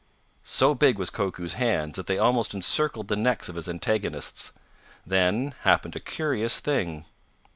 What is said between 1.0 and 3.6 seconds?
Koku's hands that they almost encircled the necks of